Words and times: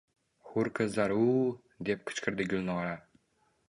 —Hur 0.51 0.69
qizlar-u-u-u!— 0.79 1.53
deb 1.91 2.05
qichqirdi 2.09 2.53
Gulnora 2.55 3.01